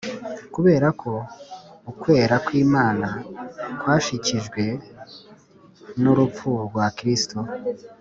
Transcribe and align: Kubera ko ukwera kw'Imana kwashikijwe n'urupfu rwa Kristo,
Kubera 0.53 0.87
ko 1.01 1.11
ukwera 1.91 2.35
kw'Imana 2.45 3.07
kwashikijwe 3.79 4.63
n'urupfu 6.01 6.49
rwa 6.67 6.85
Kristo, 6.97 7.37